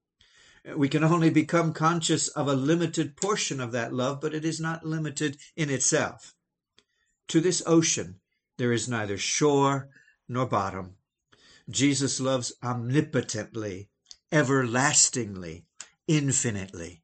We 0.77 0.89
can 0.89 1.05
only 1.05 1.31
become 1.31 1.73
conscious 1.73 2.29
of 2.29 2.49
a 2.49 2.55
limited 2.55 3.17
portion 3.17 3.61
of 3.61 3.73
that 3.73 3.93
love, 3.93 4.21
but 4.21 4.35
it 4.35 4.45
is 4.45 4.61
not 4.61 4.85
limited 4.85 5.37
in 5.55 5.71
itself. 5.71 6.35
To 7.29 7.41
this 7.41 7.63
ocean 7.67 8.21
there 8.57 8.73
is 8.73 8.89
neither 8.89 9.19
shore 9.19 9.91
nor 10.29 10.47
bottom. 10.47 10.97
Jesus 11.71 12.21
loves 12.21 12.53
omnipotently, 12.63 13.89
everlastingly, 14.33 15.67
infinitely. 16.07 17.04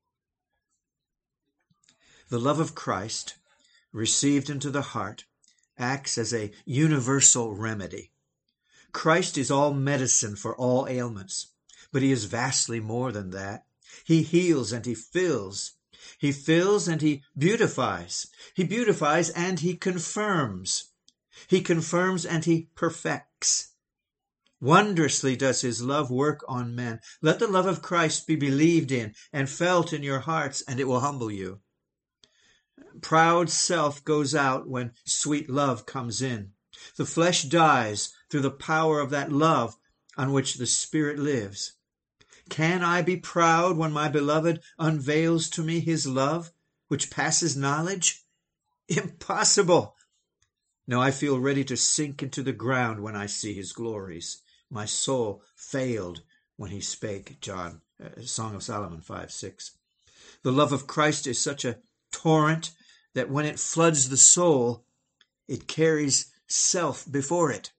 The 2.30 2.38
love 2.38 2.60
of 2.60 2.76
Christ, 2.76 3.34
received 3.90 4.48
into 4.48 4.70
the 4.70 4.82
heart, 4.94 5.24
acts 5.76 6.16
as 6.16 6.32
a 6.32 6.52
universal 6.64 7.56
remedy. 7.56 8.12
Christ 8.92 9.36
is 9.36 9.50
all 9.50 9.74
medicine 9.74 10.36
for 10.36 10.54
all 10.56 10.86
ailments, 10.86 11.48
but 11.90 12.02
he 12.02 12.12
is 12.12 12.26
vastly 12.26 12.78
more 12.78 13.10
than 13.10 13.30
that. 13.30 13.66
He 14.04 14.22
heals 14.22 14.70
and 14.70 14.86
he 14.86 14.94
fills. 14.94 15.72
He 16.18 16.30
fills 16.30 16.86
and 16.86 17.02
he 17.02 17.24
beautifies. 17.36 18.28
He 18.54 18.62
beautifies 18.62 19.30
and 19.30 19.58
he 19.58 19.74
confirms. 19.74 20.84
He 21.48 21.60
confirms 21.60 22.24
and 22.24 22.44
he 22.44 22.68
perfects. 22.76 23.70
Wondrously 24.60 25.34
does 25.34 25.62
his 25.62 25.82
love 25.82 26.12
work 26.12 26.44
on 26.46 26.76
men. 26.76 27.00
Let 27.22 27.40
the 27.40 27.48
love 27.48 27.66
of 27.66 27.82
Christ 27.82 28.28
be 28.28 28.36
believed 28.36 28.92
in 28.92 29.16
and 29.32 29.50
felt 29.50 29.92
in 29.92 30.04
your 30.04 30.20
hearts, 30.20 30.62
and 30.62 30.78
it 30.78 30.86
will 30.86 31.00
humble 31.00 31.32
you. 31.32 31.60
Proud 33.02 33.50
self 33.50 34.04
goes 34.04 34.34
out 34.34 34.68
when 34.68 34.92
sweet 35.04 35.50
love 35.50 35.86
comes 35.86 36.22
in. 36.22 36.52
The 36.96 37.04
flesh 37.04 37.42
dies 37.42 38.12
through 38.30 38.40
the 38.40 38.50
power 38.50 39.00
of 39.00 39.10
that 39.10 39.30
love 39.30 39.76
on 40.16 40.32
which 40.32 40.54
the 40.54 40.66
Spirit 40.66 41.18
lives. 41.18 41.72
Can 42.48 42.82
I 42.82 43.02
be 43.02 43.16
proud 43.16 43.76
when 43.76 43.92
my 43.92 44.08
beloved 44.08 44.62
unveils 44.78 45.48
to 45.50 45.62
me 45.62 45.80
his 45.80 46.06
love, 46.06 46.52
which 46.88 47.10
passes 47.10 47.56
knowledge? 47.56 48.24
Impossible! 48.88 49.96
No, 50.86 51.00
I 51.00 51.10
feel 51.10 51.38
ready 51.38 51.64
to 51.64 51.76
sink 51.76 52.22
into 52.22 52.42
the 52.42 52.52
ground 52.52 53.02
when 53.02 53.14
I 53.14 53.26
see 53.26 53.54
his 53.54 53.72
glories. 53.72 54.42
My 54.68 54.84
soul 54.84 55.44
failed 55.54 56.22
when 56.56 56.70
he 56.70 56.80
spake. 56.80 57.40
John, 57.40 57.82
uh, 58.02 58.22
Song 58.22 58.54
of 58.56 58.62
Solomon 58.62 59.00
5 59.00 59.30
6. 59.30 59.70
The 60.42 60.52
love 60.52 60.72
of 60.72 60.86
Christ 60.86 61.26
is 61.26 61.40
such 61.40 61.64
a 61.64 61.78
torrent 62.10 62.70
that 63.14 63.30
when 63.30 63.44
it 63.44 63.58
floods 63.58 64.08
the 64.08 64.16
soul, 64.16 64.84
it 65.48 65.66
carries 65.66 66.32
self 66.46 67.10
before 67.10 67.50
it. 67.50 67.72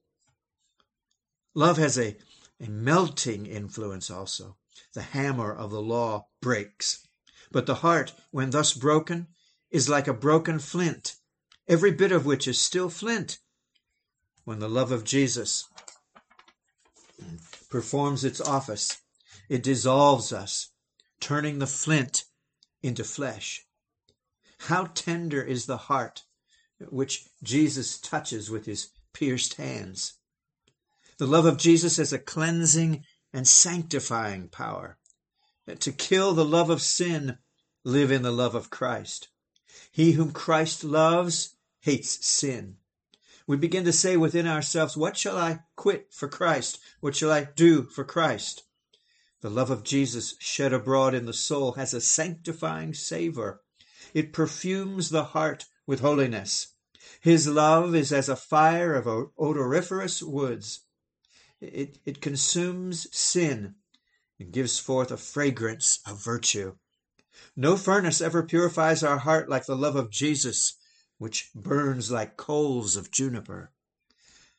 Love 1.54 1.76
has 1.76 1.98
a, 1.98 2.16
a 2.60 2.68
melting 2.68 3.46
influence 3.46 4.10
also. 4.10 4.56
The 4.94 5.02
hammer 5.02 5.54
of 5.54 5.70
the 5.70 5.82
law 5.82 6.28
breaks. 6.40 7.06
But 7.50 7.66
the 7.66 7.76
heart, 7.76 8.12
when 8.30 8.50
thus 8.50 8.72
broken, 8.72 9.28
is 9.70 9.88
like 9.88 10.08
a 10.08 10.14
broken 10.14 10.58
flint, 10.58 11.16
every 11.68 11.90
bit 11.90 12.12
of 12.12 12.26
which 12.26 12.48
is 12.48 12.60
still 12.60 12.88
flint. 12.88 13.38
When 14.44 14.58
the 14.58 14.68
love 14.68 14.92
of 14.92 15.04
Jesus 15.04 15.68
performs 17.70 18.24
its 18.24 18.40
office, 18.40 18.98
it 19.48 19.62
dissolves 19.62 20.32
us, 20.32 20.68
turning 21.20 21.58
the 21.58 21.66
flint 21.66 22.24
into 22.82 23.04
flesh. 23.04 23.66
How 24.66 24.86
tender 24.94 25.42
is 25.42 25.66
the 25.66 25.76
heart 25.76 26.22
which 26.78 27.26
Jesus 27.42 27.98
touches 27.98 28.48
with 28.48 28.64
his 28.66 28.90
pierced 29.12 29.54
hands. 29.54 30.14
The 31.18 31.26
love 31.26 31.46
of 31.46 31.58
Jesus 31.58 31.96
has 31.96 32.12
a 32.12 32.18
cleansing 32.18 33.04
and 33.32 33.48
sanctifying 33.48 34.48
power. 34.48 34.98
To 35.66 35.90
kill 35.90 36.32
the 36.32 36.44
love 36.44 36.70
of 36.70 36.80
sin, 36.80 37.38
live 37.82 38.12
in 38.12 38.22
the 38.22 38.30
love 38.30 38.54
of 38.54 38.70
Christ. 38.70 39.28
He 39.90 40.12
whom 40.12 40.30
Christ 40.30 40.84
loves 40.84 41.56
hates 41.80 42.24
sin. 42.24 42.76
We 43.48 43.56
begin 43.56 43.84
to 43.84 43.92
say 43.92 44.16
within 44.16 44.46
ourselves, 44.46 44.96
What 44.96 45.16
shall 45.16 45.36
I 45.36 45.64
quit 45.74 46.12
for 46.12 46.28
Christ? 46.28 46.78
What 47.00 47.16
shall 47.16 47.32
I 47.32 47.48
do 47.56 47.82
for 47.82 48.04
Christ? 48.04 48.62
The 49.40 49.50
love 49.50 49.72
of 49.72 49.82
Jesus 49.82 50.36
shed 50.38 50.72
abroad 50.72 51.14
in 51.14 51.26
the 51.26 51.32
soul 51.32 51.72
has 51.72 51.92
a 51.92 52.00
sanctifying 52.00 52.94
savor 52.94 53.61
it 54.14 54.32
perfumes 54.32 55.10
the 55.10 55.24
heart 55.24 55.64
with 55.86 56.00
holiness. 56.00 56.74
His 57.20 57.48
love 57.48 57.94
is 57.94 58.12
as 58.12 58.28
a 58.28 58.36
fire 58.36 58.94
of 58.94 59.06
odoriferous 59.38 60.22
woods. 60.22 60.80
It, 61.60 61.98
it 62.04 62.20
consumes 62.20 63.06
sin 63.16 63.76
and 64.38 64.52
gives 64.52 64.78
forth 64.78 65.10
a 65.10 65.16
fragrance 65.16 66.00
of 66.06 66.22
virtue. 66.22 66.76
No 67.56 67.76
furnace 67.76 68.20
ever 68.20 68.42
purifies 68.42 69.02
our 69.02 69.18
heart 69.18 69.48
like 69.48 69.66
the 69.66 69.76
love 69.76 69.96
of 69.96 70.10
Jesus, 70.10 70.74
which 71.18 71.50
burns 71.54 72.10
like 72.10 72.36
coals 72.36 72.96
of 72.96 73.10
juniper. 73.10 73.72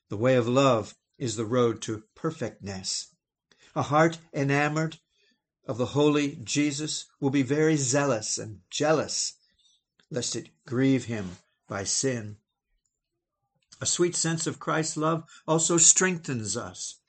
The 0.10 0.18
way 0.18 0.36
of 0.36 0.48
love 0.48 0.96
is 1.18 1.36
the 1.36 1.46
road 1.46 1.82
to 1.84 2.04
perfectness. 2.16 3.14
A 3.76 3.84
heart 3.84 4.20
enamored 4.34 5.00
of 5.66 5.78
the 5.78 5.88
holy 5.88 6.36
Jesus 6.44 7.06
will 7.20 7.30
be 7.30 7.42
very 7.42 7.76
zealous 7.76 8.38
and 8.38 8.60
jealous 8.70 9.34
lest 10.14 10.36
it 10.36 10.50
grieve 10.68 11.06
him 11.06 11.38
by 11.68 11.84
sin. 11.84 12.38
A 13.82 13.86
sweet 13.86 14.16
sense 14.16 14.46
of 14.46 14.60
Christ's 14.60 14.96
love 14.96 15.24
also 15.48 15.78
strengthens 15.78 16.56
us. 16.56 17.00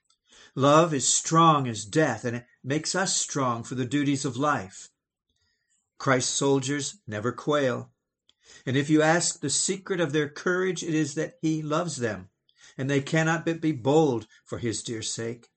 Love 0.54 0.94
is 0.94 1.06
strong 1.06 1.68
as 1.68 1.84
death, 1.84 2.24
and 2.24 2.36
it 2.38 2.46
makes 2.62 2.94
us 2.94 3.14
strong 3.14 3.62
for 3.62 3.74
the 3.74 3.84
duties 3.84 4.24
of 4.24 4.38
life. 4.38 4.88
Christ's 5.98 6.32
soldiers 6.32 6.96
never 7.06 7.30
quail. 7.30 7.92
And 8.64 8.76
if 8.76 8.88
you 8.88 9.02
ask 9.02 9.40
the 9.40 9.50
secret 9.50 10.00
of 10.00 10.12
their 10.12 10.28
courage, 10.28 10.82
it 10.82 10.94
is 10.94 11.14
that 11.14 11.34
he 11.42 11.60
loves 11.60 11.96
them, 11.96 12.30
and 12.78 12.88
they 12.88 13.02
cannot 13.02 13.44
but 13.44 13.60
be 13.60 13.72
bold 13.72 14.26
for 14.44 14.58
his 14.58 14.82
dear 14.82 15.02
sake. 15.02 15.50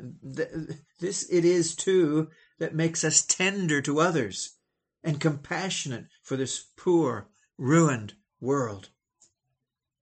This 0.00 1.28
it 1.28 1.44
is, 1.44 1.74
too, 1.74 2.30
that 2.58 2.74
makes 2.74 3.02
us 3.02 3.26
tender 3.26 3.82
to 3.82 4.00
others 4.00 4.56
and 5.04 5.20
compassionate 5.20 6.06
for 6.22 6.36
this 6.36 6.64
poor, 6.76 7.28
ruined 7.58 8.14
world. 8.40 8.88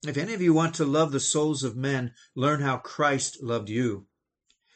If 0.07 0.17
any 0.17 0.33
of 0.33 0.41
you 0.41 0.55
want 0.55 0.75
to 0.77 0.85
love 0.85 1.13
the 1.13 1.21
souls 1.21 1.63
of 1.63 1.77
men, 1.77 2.15
learn 2.35 2.61
how 2.61 2.79
Christ 2.79 3.43
loved 3.43 3.69
you. 3.69 4.07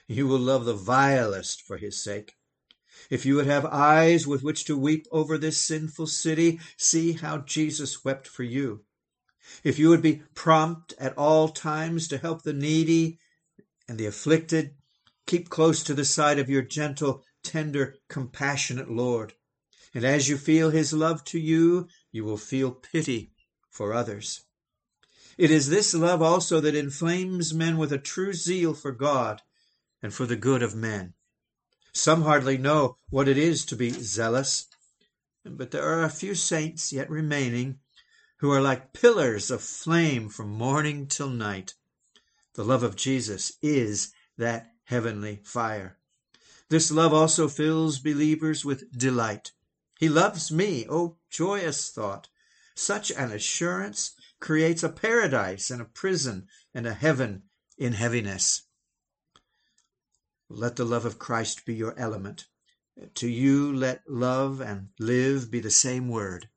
You 0.07 0.27
will 0.27 0.39
love 0.39 0.65
the 0.65 0.75
vilest 0.75 1.63
for 1.63 1.79
his 1.79 2.03
sake. 2.03 2.35
If 3.09 3.25
you 3.27 3.37
would 3.37 3.47
have 3.47 3.67
eyes 3.67 4.27
with 4.27 4.43
which 4.43 4.65
to 4.67 4.77
weep 4.77 5.07
over 5.11 5.39
this 5.39 5.59
sinful 5.59 6.09
city, 6.09 6.61
see 6.77 7.13
how 7.13 7.39
Jesus 7.39 8.05
wept 8.05 8.27
for 8.27 8.43
you. 8.43 8.85
If 9.63 9.79
you 9.79 9.89
would 9.91 10.03
be 10.03 10.23
prompt 10.35 10.95
at 10.99 11.17
all 11.17 11.49
times 11.49 12.09
to 12.09 12.19
help 12.19 12.43
the 12.43 12.53
needy 12.53 13.19
and 13.89 13.99
the 13.99 14.07
afflicted, 14.07 14.75
keep 15.27 15.49
close 15.49 15.83
to 15.85 15.95
the 15.95 16.05
side 16.05 16.39
of 16.39 16.51
your 16.51 16.63
gentle, 16.63 17.25
tender, 17.43 17.97
compassionate 18.09 18.91
Lord. 18.91 19.35
And 19.95 20.05
as 20.05 20.29
you 20.29 20.37
feel 20.37 20.71
his 20.71 20.93
love 20.93 21.25
to 21.25 21.39
you, 21.39 21.89
you 22.13 22.25
will 22.25 22.37
feel 22.37 22.71
pity 22.71 23.33
for 23.71 23.93
others. 23.93 24.43
It 25.39 25.51
is 25.51 25.69
this 25.69 25.93
love 25.93 26.23
also 26.23 26.61
that 26.61 26.75
inflames 26.75 27.53
men 27.53 27.77
with 27.77 27.93
a 27.93 27.99
true 27.99 28.33
zeal 28.33 28.73
for 28.73 28.93
God 28.93 29.43
and 30.03 30.13
for 30.13 30.27
the 30.27 30.37
good 30.37 30.63
of 30.63 30.75
men. 30.75 31.15
Some 31.93 32.23
hardly 32.23 32.59
know 32.59 32.97
what 33.11 33.29
it 33.29 33.39
is 33.39 33.65
to 33.67 33.77
be 33.77 33.91
zealous, 33.91 34.67
but 35.45 35.71
there 35.71 35.87
are 35.87 36.03
a 36.03 36.11
few 36.11 36.35
saints 36.35 36.93
yet 36.93 37.09
remaining 37.11 37.81
who 38.39 38.51
are 38.51 38.61
like 38.61 38.93
pillars 38.93 39.51
of 39.51 39.63
flame 39.63 40.29
from 40.29 40.51
morning 40.51 41.07
till 41.07 41.31
night. 41.31 41.75
The 42.55 42.65
love 42.65 42.83
of 42.83 42.97
Jesus 42.97 43.53
is 43.63 44.13
that 44.39 44.73
heavenly 44.85 45.41
fire. 45.45 45.99
This 46.69 46.91
love 46.91 47.13
also 47.13 47.49
fills 47.49 47.99
believers 47.99 48.65
with 48.65 48.91
delight. 48.97 49.53
He 49.99 50.09
loves 50.09 50.53
me. 50.53 50.87
Oh, 50.89 51.17
joyous 51.31 51.91
thought! 51.91 52.29
Such 52.75 53.11
an 53.11 53.33
assurance 53.33 54.13
creates 54.41 54.83
a 54.83 54.91
paradise 54.91 55.71
and 55.71 55.81
a 55.81 55.87
prison 55.87 56.49
and 56.75 56.87
a 56.87 56.93
heaven 56.93 57.45
in 57.79 57.95
heaviness. 57.95 58.63
Let 60.49 60.77
the 60.77 60.85
love 60.85 61.05
of 61.05 61.19
Christ 61.19 61.65
be 61.65 61.75
your 61.75 61.99
element. 61.99 62.47
To 63.15 63.29
you, 63.29 63.73
let 63.73 64.09
love 64.09 64.61
and 64.61 64.91
live 64.99 65.51
be 65.51 65.61
the 65.61 65.71
same 65.71 66.09
word. 66.09 66.49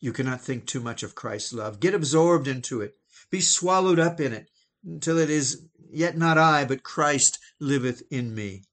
You 0.00 0.12
cannot 0.12 0.40
think 0.40 0.66
too 0.66 0.80
much 0.80 1.02
of 1.02 1.14
Christ's 1.14 1.52
love. 1.52 1.80
Get 1.80 1.94
absorbed 1.94 2.48
into 2.48 2.80
it. 2.80 2.96
Be 3.30 3.40
swallowed 3.40 3.98
up 3.98 4.20
in 4.20 4.32
it 4.32 4.50
until 4.84 5.18
it 5.18 5.30
is 5.30 5.66
yet 5.90 6.16
not 6.16 6.38
I, 6.38 6.64
but 6.64 6.82
Christ 6.82 7.38
liveth 7.60 8.02
in 8.10 8.34
me. 8.34 8.64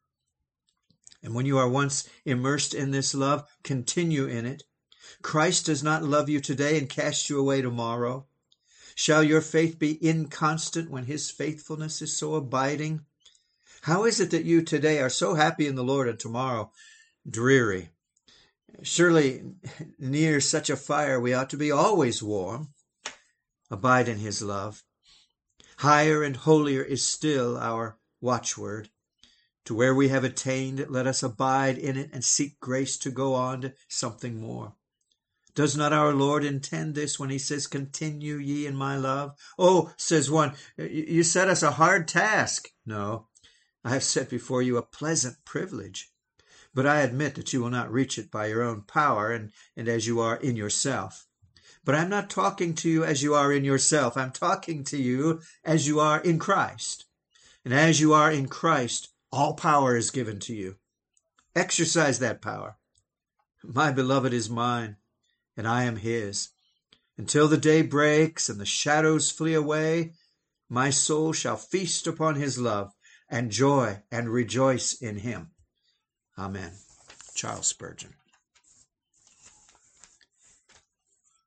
And 1.23 1.33
when 1.33 1.45
you 1.45 1.57
are 1.57 1.69
once 1.69 2.07
immersed 2.25 2.73
in 2.73 2.91
this 2.91 3.15
love, 3.15 3.47
continue 3.63 4.25
in 4.25 4.45
it. 4.45 4.63
Christ 5.21 5.65
does 5.65 5.81
not 5.81 6.03
love 6.03 6.27
you 6.27 6.41
today 6.41 6.77
and 6.77 6.89
cast 6.89 7.29
you 7.29 7.39
away 7.39 7.61
tomorrow. 7.61 8.27
Shall 8.93 9.23
your 9.23 9.41
faith 9.41 9.79
be 9.79 9.93
inconstant 9.93 10.91
when 10.91 11.05
his 11.05 11.31
faithfulness 11.31 12.01
is 12.01 12.15
so 12.15 12.35
abiding? 12.35 13.05
How 13.83 14.05
is 14.05 14.19
it 14.19 14.31
that 14.31 14.45
you 14.45 14.61
today 14.61 14.99
are 14.99 15.09
so 15.09 15.33
happy 15.33 15.65
in 15.65 15.75
the 15.75 15.83
Lord 15.83 16.07
and 16.07 16.19
tomorrow 16.19 16.71
dreary? 17.27 17.89
Surely 18.81 19.43
near 19.97 20.41
such 20.41 20.69
a 20.69 20.75
fire 20.75 21.19
we 21.19 21.33
ought 21.33 21.49
to 21.51 21.57
be 21.57 21.71
always 21.71 22.21
warm. 22.21 22.73
Abide 23.71 24.07
in 24.07 24.17
his 24.17 24.41
love. 24.41 24.83
Higher 25.77 26.21
and 26.21 26.35
holier 26.35 26.83
is 26.83 27.05
still 27.05 27.57
our 27.57 27.97
watchword. 28.21 28.89
To 29.65 29.75
where 29.75 29.95
we 29.95 30.09
have 30.09 30.23
attained, 30.23 30.85
let 30.89 31.07
us 31.07 31.23
abide 31.23 31.77
in 31.77 31.97
it 31.97 32.09
and 32.11 32.23
seek 32.23 32.59
grace 32.59 32.97
to 32.97 33.09
go 33.09 33.33
on 33.35 33.61
to 33.61 33.73
something 33.87 34.39
more. 34.39 34.75
Does 35.55 35.77
not 35.77 35.93
our 35.93 36.13
Lord 36.13 36.43
intend 36.43 36.95
this 36.95 37.19
when 37.19 37.29
he 37.29 37.37
says, 37.37 37.67
Continue 37.67 38.37
ye 38.37 38.65
in 38.65 38.75
my 38.75 38.97
love? 38.97 39.35
Oh, 39.57 39.93
says 39.97 40.29
one, 40.29 40.53
you 40.77 41.23
set 41.23 41.47
us 41.47 41.61
a 41.61 41.71
hard 41.71 42.07
task. 42.07 42.69
No, 42.85 43.27
I 43.83 43.91
have 43.91 44.03
set 44.03 44.29
before 44.29 44.61
you 44.61 44.77
a 44.77 44.81
pleasant 44.81 45.37
privilege. 45.45 46.11
But 46.73 46.87
I 46.87 47.01
admit 47.01 47.35
that 47.35 47.53
you 47.53 47.61
will 47.61 47.69
not 47.69 47.91
reach 47.91 48.17
it 48.17 48.31
by 48.31 48.47
your 48.47 48.63
own 48.63 48.81
power 48.81 49.31
and, 49.31 49.51
and 49.77 49.87
as 49.87 50.07
you 50.07 50.19
are 50.19 50.37
in 50.37 50.55
yourself. 50.55 51.27
But 51.85 51.95
I'm 51.95 52.09
not 52.09 52.31
talking 52.31 52.73
to 52.75 52.89
you 52.89 53.03
as 53.03 53.21
you 53.21 53.35
are 53.35 53.53
in 53.53 53.63
yourself. 53.63 54.17
I'm 54.17 54.31
talking 54.31 54.83
to 54.85 54.97
you 54.97 55.41
as 55.63 55.85
you 55.87 55.99
are 55.99 56.19
in 56.19 56.39
Christ. 56.39 57.05
And 57.63 57.73
as 57.73 58.01
you 58.01 58.13
are 58.13 58.31
in 58.31 58.47
Christ, 58.47 59.09
all 59.33 59.55
power 59.55 59.97
is 59.97 60.11
given 60.11 60.39
to 60.39 60.53
you. 60.53 60.75
Exercise 61.55 62.19
that 62.19 62.39
power. 62.39 62.77
My 63.63 63.91
beloved 63.91 64.31
is 64.31 64.47
mine 64.47 64.97
and 65.57 65.67
I 65.67 65.85
am 65.85 65.95
his. 65.95 66.49
Until 67.17 67.47
the 67.47 67.57
day 67.57 67.81
breaks 67.81 68.47
and 68.47 68.61
the 68.61 68.65
shadows 68.65 69.31
flee 69.31 69.55
away, 69.55 70.13
my 70.69 70.91
soul 70.91 71.33
shall 71.33 71.57
feast 71.57 72.05
upon 72.05 72.35
his 72.35 72.59
love 72.59 72.93
and 73.27 73.49
joy 73.49 74.03
and 74.11 74.29
rejoice 74.29 74.93
in 74.93 75.17
him. 75.17 75.49
Amen. 76.37 76.71
Charles 77.33 77.65
Spurgeon. 77.65 78.13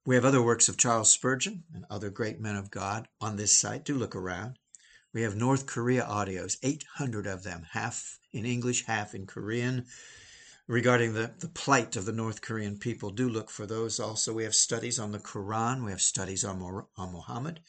We 0.04 0.16
have 0.16 0.24
other 0.24 0.42
works 0.42 0.68
of 0.68 0.76
Charles 0.76 1.10
Spurgeon 1.10 1.62
and 1.72 1.84
other 1.88 2.10
great 2.10 2.40
men 2.40 2.56
of 2.56 2.70
God 2.70 3.06
on 3.20 3.36
this 3.36 3.56
site. 3.56 3.84
Do 3.84 3.94
look 3.94 4.16
around. 4.16 4.58
We 5.16 5.22
have 5.22 5.34
North 5.34 5.64
Korea 5.64 6.02
audios, 6.02 6.58
800 6.62 7.26
of 7.26 7.42
them, 7.42 7.64
half 7.70 8.18
in 8.34 8.44
English, 8.44 8.84
half 8.84 9.14
in 9.14 9.26
Korean 9.26 9.86
regarding 10.66 11.14
the, 11.14 11.32
the 11.38 11.48
plight 11.48 11.96
of 11.96 12.04
the 12.04 12.12
North 12.12 12.42
Korean 12.42 12.76
people. 12.76 13.08
Do 13.08 13.26
look 13.26 13.48
for 13.48 13.64
those 13.64 13.98
also. 13.98 14.34
We 14.34 14.44
have 14.44 14.54
studies 14.54 14.98
on 14.98 15.12
the 15.12 15.18
Quran, 15.18 15.86
we 15.86 15.90
have 15.90 16.02
studies 16.02 16.44
on, 16.44 16.60
on 16.98 17.12
Muhammad, 17.14 17.60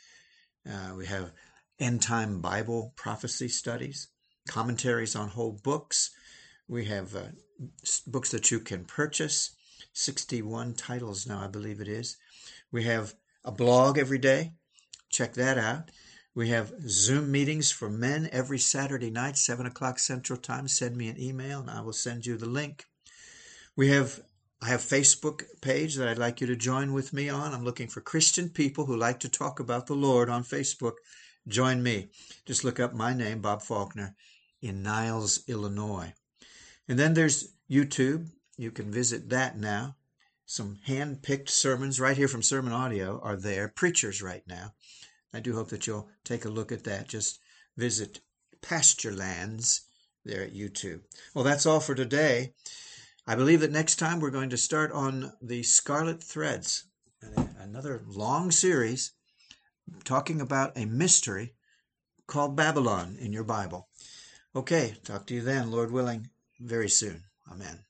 uh, 0.70 0.94
we 0.98 1.06
have 1.06 1.32
end 1.80 2.02
time 2.02 2.42
Bible 2.42 2.92
prophecy 2.98 3.48
studies, 3.48 4.10
commentaries 4.50 5.16
on 5.16 5.30
whole 5.30 5.58
books. 5.64 6.10
We 6.68 6.84
have 6.88 7.16
uh, 7.16 7.28
books 8.08 8.30
that 8.32 8.52
you 8.52 8.60
can 8.60 8.84
purchase, 8.84 9.56
61 9.94 10.74
titles 10.74 11.26
now, 11.26 11.46
I 11.46 11.48
believe 11.48 11.80
it 11.80 11.88
is. 11.88 12.18
We 12.74 12.84
have 12.84 13.14
a 13.46 13.54
blog 13.54 13.98
every 13.98 14.20
day. 14.20 14.52
Check 15.10 15.36
that 15.36 15.58
out. 15.58 15.92
We 16.38 16.50
have 16.50 16.72
Zoom 16.88 17.32
meetings 17.32 17.72
for 17.72 17.90
men 17.90 18.30
every 18.32 18.60
Saturday 18.60 19.10
night, 19.10 19.38
7 19.38 19.66
o'clock 19.66 19.98
Central 19.98 20.38
Time. 20.38 20.68
Send 20.68 20.96
me 20.96 21.08
an 21.08 21.20
email 21.20 21.62
and 21.62 21.68
I 21.72 21.82
will 21.82 21.94
send 21.94 22.28
you 22.28 22.38
the 22.38 22.48
link. 22.48 22.86
We 23.76 23.88
have 23.88 24.22
I 24.62 24.68
have 24.68 24.82
Facebook 24.82 25.46
page 25.62 25.96
that 25.96 26.08
I'd 26.08 26.20
like 26.20 26.40
you 26.40 26.46
to 26.46 26.56
join 26.56 26.94
with 26.94 27.12
me 27.12 27.28
on. 27.28 27.56
I'm 27.56 27.64
looking 27.64 27.88
for 27.88 28.02
Christian 28.02 28.50
people 28.50 28.86
who 28.86 28.96
like 28.96 29.20
to 29.22 29.30
talk 29.30 29.60
about 29.60 29.88
the 29.88 29.96
Lord 29.96 30.30
on 30.30 30.44
Facebook. 30.44 30.98
Join 31.48 31.82
me. 31.82 32.10
Just 32.46 32.64
look 32.64 32.80
up 32.80 32.94
my 32.94 33.16
name, 33.16 33.42
Bob 33.42 33.64
Faulkner, 33.64 34.14
in 34.62 34.84
Niles, 34.84 35.40
Illinois. 35.48 36.14
And 36.88 37.00
then 37.00 37.16
there's 37.16 37.52
YouTube. 37.68 38.28
You 38.58 38.70
can 38.70 38.92
visit 38.92 39.32
that 39.32 39.58
now. 39.58 39.96
Some 40.46 40.78
hand 40.86 41.24
picked 41.24 41.50
sermons 41.50 42.00
right 42.00 42.16
here 42.16 42.28
from 42.28 42.44
Sermon 42.44 42.74
Audio 42.74 43.20
are 43.24 43.36
there. 43.36 43.70
Preachers 43.70 44.22
right 44.22 44.44
now. 44.48 44.74
I 45.38 45.40
do 45.40 45.54
hope 45.54 45.70
that 45.70 45.86
you'll 45.86 46.10
take 46.24 46.46
a 46.46 46.50
look 46.50 46.72
at 46.72 46.84
that. 46.86 47.08
Just 47.08 47.40
visit 47.78 48.22
Pasture 48.64 49.14
Lands 49.14 49.82
there 50.26 50.42
at 50.42 50.56
YouTube. 50.56 51.02
Well, 51.36 51.44
that's 51.44 51.68
all 51.68 51.80
for 51.80 51.94
today. 51.94 52.56
I 53.28 53.36
believe 53.36 53.60
that 53.60 53.72
next 53.72 53.98
time 53.98 54.20
we're 54.20 54.32
going 54.32 54.50
to 54.50 54.58
start 54.58 54.92
on 54.92 55.34
the 55.40 55.62
Scarlet 55.62 56.24
Threads, 56.24 56.86
another 57.60 58.02
long 58.08 58.50
series 58.50 59.12
talking 60.04 60.42
about 60.42 60.76
a 60.76 60.86
mystery 60.86 61.54
called 62.26 62.56
Babylon 62.56 63.18
in 63.20 63.32
your 63.32 63.44
Bible. 63.44 63.90
Okay, 64.56 64.96
talk 65.04 65.28
to 65.28 65.36
you 65.36 65.44
then, 65.44 65.70
Lord 65.70 65.92
willing, 65.92 66.32
very 66.60 66.90
soon. 66.90 67.26
Amen. 67.52 67.87